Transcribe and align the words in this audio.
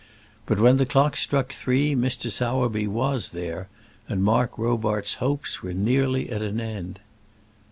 But 0.47 0.59
when 0.59 0.77
the 0.77 0.87
clock 0.87 1.15
struck 1.15 1.53
three, 1.53 1.93
Mr. 1.93 2.31
Sowerby 2.31 2.87
was 2.87 3.29
there, 3.37 3.69
and 4.09 4.23
Mark 4.23 4.57
Robarts's 4.57 5.17
hopes 5.19 5.61
were 5.61 5.75
nearly 5.75 6.31
at 6.31 6.41
an 6.41 6.59
end. 6.59 6.99